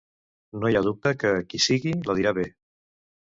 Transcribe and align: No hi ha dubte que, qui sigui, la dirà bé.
No 0.61 0.69
hi 0.71 0.77
ha 0.77 0.81
dubte 0.87 1.11
que, 1.23 1.33
qui 1.51 1.61
sigui, 1.67 1.93
la 2.09 2.17
dirà 2.21 2.33
bé. 2.39 2.47